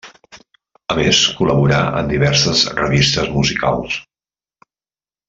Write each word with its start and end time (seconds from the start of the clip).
A 0.93 0.95
més 0.99 1.19
col·laborà 1.41 1.81
en 1.99 2.09
diverses 2.13 2.63
revistes 2.79 3.29
musicals. 3.37 3.99